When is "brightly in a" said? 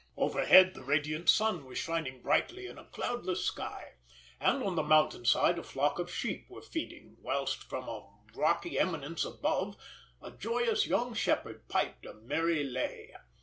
2.23-2.85